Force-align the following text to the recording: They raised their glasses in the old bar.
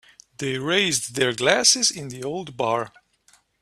They 0.39 0.57
raised 0.57 1.13
their 1.13 1.31
glasses 1.31 1.91
in 1.91 2.07
the 2.07 2.23
old 2.23 2.57
bar. 2.57 2.91